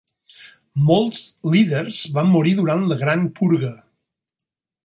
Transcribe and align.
Molts 0.87 1.19
líders 1.57 2.01
van 2.17 2.31
morir 2.37 2.57
durant 2.63 2.89
la 2.93 3.01
Gran 3.05 3.31
Purga. 3.41 3.73